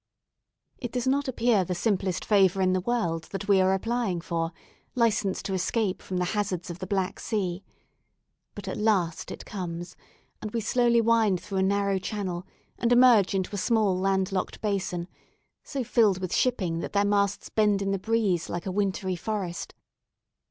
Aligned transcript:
It 0.79 0.91
does 0.91 1.05
not 1.05 1.27
appear 1.27 1.63
the 1.63 1.75
simplest 1.75 2.25
favour 2.25 2.59
in 2.63 2.73
the 2.73 2.81
world 2.81 3.25
that 3.25 3.47
we 3.47 3.61
are 3.61 3.71
applying 3.71 4.19
for 4.19 4.51
licence 4.95 5.43
to 5.43 5.53
escape 5.53 6.01
from 6.01 6.17
the 6.17 6.25
hazards 6.33 6.71
of 6.71 6.79
the 6.79 6.87
Black 6.87 7.19
Sea. 7.19 7.63
But 8.55 8.67
at 8.67 8.77
last 8.77 9.29
it 9.29 9.45
comes, 9.45 9.95
and 10.41 10.49
we 10.49 10.59
slowly 10.61 11.01
wind 11.01 11.39
through 11.39 11.59
a 11.59 11.61
narrow 11.61 11.99
channel, 11.99 12.47
and 12.79 12.91
emerge 12.91 13.35
into 13.35 13.53
a 13.53 13.59
small 13.59 13.95
landlocked 13.95 14.59
basin, 14.59 15.07
so 15.61 15.83
filled 15.83 16.19
with 16.19 16.33
shipping 16.33 16.79
that 16.79 16.93
their 16.93 17.05
masts 17.05 17.49
bend 17.49 17.79
in 17.83 17.91
the 17.91 17.99
breeze 17.99 18.49
like 18.49 18.65
a 18.65 18.71
wintry 18.71 19.15
forest. 19.15 19.75